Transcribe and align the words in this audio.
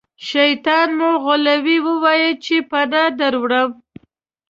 شیطان 0.29 0.89
مو 0.97 1.11
غولوي 1.23 1.77
ووایئ 1.87 2.31
چې 2.43 2.55
پناه 2.69 3.09
دروړم. 3.19 3.71